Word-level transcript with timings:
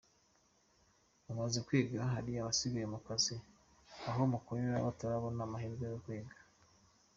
Mumaze 1.25 1.59
kwiga, 1.67 1.99
hari 2.13 2.31
abasigaye 2.35 2.85
ku 2.93 2.99
kazi 3.07 3.35
aho 4.09 4.21
mukorera 4.31 4.85
batarabona 4.87 5.39
amahirwe 5.47 5.85
yo 5.91 5.97
kwiga. 6.03 6.35